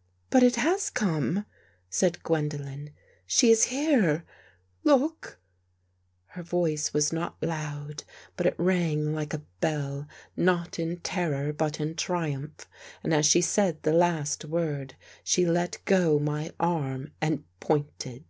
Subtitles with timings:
[0.30, 1.44] "But it has come,"
[1.90, 2.90] said Gwendolen."
[3.36, 4.24] She is here.
[4.84, 5.40] Look!"
[6.26, 8.04] Her voice was not loud
[8.36, 10.06] but it rang like a bell,
[10.36, 12.68] not in terror but in triumph,
[13.02, 14.94] and as she said the last word
[15.24, 18.22] she let go my arm and pointed.